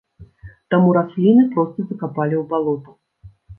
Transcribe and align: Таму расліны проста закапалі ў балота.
Таму 0.73 0.89
расліны 0.99 1.45
проста 1.53 1.79
закапалі 1.91 2.35
ў 2.37 2.43
балота. 2.57 2.91